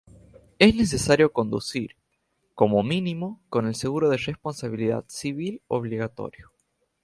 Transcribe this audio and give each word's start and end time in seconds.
Es 0.57 0.73
necesario 0.73 1.31
conducir, 1.31 1.95
como 2.55 2.81
mínimo, 2.81 3.39
con 3.49 3.67
el 3.67 3.75
seguro 3.75 4.09
de 4.09 4.17
responsabilidad 4.17 5.05
civil 5.07 5.61
obligatorio. 5.67 6.51